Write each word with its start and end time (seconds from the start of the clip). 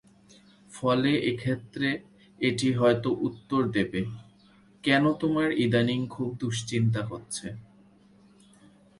ফলে 0.71 1.11
এক্ষেত্রে 1.29 1.89
সেটি 2.39 2.67
হয়ত 2.73 3.05
উত্তর 3.27 3.61
দেবে 3.75 4.01
"কেন 4.83 5.03
তোমার 5.21 5.49
ইদানীং 5.65 5.99
খুব 6.07 6.29
দুশ্চিন্তা 6.41 7.01
হচ্ছে?" 7.11 7.47